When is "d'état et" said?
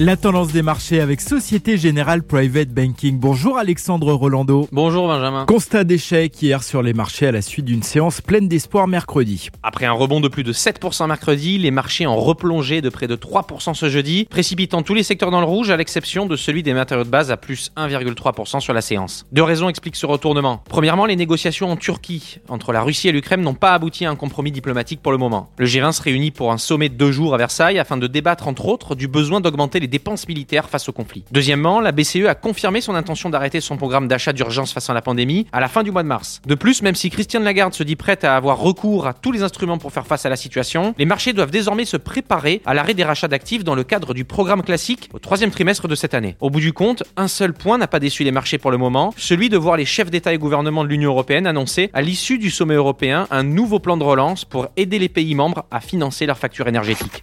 50.10-50.38